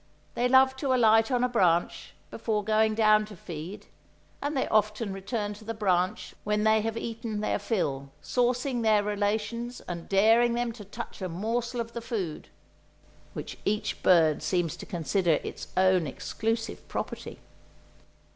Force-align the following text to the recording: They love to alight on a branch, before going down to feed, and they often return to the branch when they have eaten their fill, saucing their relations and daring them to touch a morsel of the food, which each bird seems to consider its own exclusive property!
They 0.33 0.47
love 0.49 0.75
to 0.77 0.95
alight 0.95 1.29
on 1.29 1.43
a 1.43 1.47
branch, 1.47 2.15
before 2.31 2.63
going 2.63 2.95
down 2.95 3.23
to 3.27 3.35
feed, 3.35 3.85
and 4.41 4.57
they 4.57 4.67
often 4.69 5.13
return 5.13 5.53
to 5.53 5.63
the 5.63 5.75
branch 5.75 6.33
when 6.43 6.63
they 6.63 6.81
have 6.81 6.97
eaten 6.97 7.39
their 7.39 7.59
fill, 7.59 8.09
saucing 8.19 8.81
their 8.81 9.03
relations 9.03 9.79
and 9.81 10.09
daring 10.09 10.55
them 10.55 10.71
to 10.71 10.85
touch 10.85 11.21
a 11.21 11.29
morsel 11.29 11.79
of 11.79 11.93
the 11.93 12.01
food, 12.01 12.49
which 13.33 13.59
each 13.63 14.01
bird 14.01 14.41
seems 14.41 14.75
to 14.77 14.87
consider 14.87 15.33
its 15.43 15.67
own 15.77 16.07
exclusive 16.07 16.87
property! 16.87 17.39